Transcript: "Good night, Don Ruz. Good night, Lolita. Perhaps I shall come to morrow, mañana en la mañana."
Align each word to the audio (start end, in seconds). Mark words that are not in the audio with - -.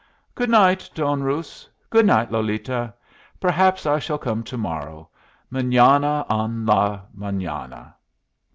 "Good 0.33 0.49
night, 0.49 0.89
Don 0.95 1.21
Ruz. 1.21 1.69
Good 1.91 2.07
night, 2.07 2.31
Lolita. 2.31 2.91
Perhaps 3.39 3.85
I 3.85 3.99
shall 3.99 4.17
come 4.17 4.41
to 4.45 4.57
morrow, 4.57 5.09
mañana 5.53 6.25
en 6.27 6.65
la 6.65 7.01
mañana." 7.15 7.93